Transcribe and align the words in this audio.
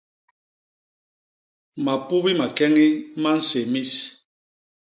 Mapubi 1.83 2.31
makeñi 2.39 2.85
ma 3.21 3.31
nsé 3.37 3.59
mis. 3.73 3.91